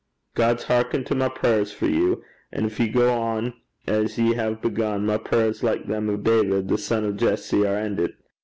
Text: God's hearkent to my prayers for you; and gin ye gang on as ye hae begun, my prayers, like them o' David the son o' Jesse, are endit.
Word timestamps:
God's 0.33 0.63
hearkent 0.63 1.05
to 1.05 1.13
my 1.13 1.29
prayers 1.29 1.71
for 1.71 1.85
you; 1.85 2.23
and 2.51 2.71
gin 2.71 2.87
ye 2.87 2.91
gang 2.91 3.03
on 3.07 3.53
as 3.85 4.17
ye 4.17 4.33
hae 4.33 4.55
begun, 4.55 5.05
my 5.05 5.17
prayers, 5.17 5.61
like 5.61 5.85
them 5.85 6.09
o' 6.09 6.17
David 6.17 6.69
the 6.69 6.79
son 6.79 7.05
o' 7.05 7.11
Jesse, 7.11 7.67
are 7.67 7.77
endit. 7.77 8.15